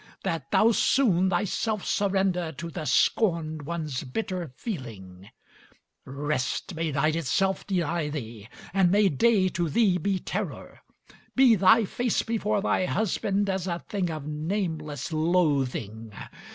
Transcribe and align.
That 0.23 0.49
thou 0.49 0.71
soon 0.71 1.29
thyself 1.29 1.85
surrender 1.85 2.51
to 2.53 2.71
the 2.71 2.85
scorned 2.85 3.61
one's 3.67 4.03
bitter 4.03 4.47
feeling. 4.57 5.29
Rest 6.05 6.73
may 6.73 6.91
night 6.91 7.15
itself 7.15 7.67
deny 7.67 8.09
thee, 8.09 8.47
and 8.73 8.89
may 8.89 9.09
day 9.09 9.47
to 9.49 9.69
thee 9.69 9.99
be 9.99 10.17
terror! 10.17 10.81
Be 11.35 11.53
thy 11.53 11.85
face 11.85 12.23
before 12.23 12.63
thy 12.63 12.87
husband 12.87 13.47
as 13.47 13.67
a 13.67 13.77
thing 13.77 14.09
of 14.09 14.25
nameless 14.25 15.13
loathing! 15.13 16.11